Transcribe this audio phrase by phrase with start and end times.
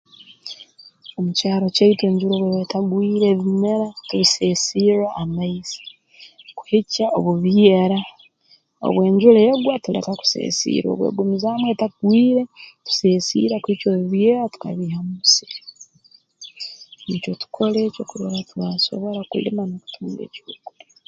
[1.17, 5.81] Omu kyaro kyaitu enjura obu eba etagwire ebimera tubisesirra amaizi
[6.57, 7.99] kuhikya obu byera
[8.85, 12.43] obu ejura egwa tuleka kuseesirra obu egumizaamu etagwire
[12.85, 15.59] tuseesirra kuhikya obu byera tukabiiha mu musiri
[17.07, 20.87] nikyo tukora ekyo kurora twasobora kulima n'okutunga eky'okulya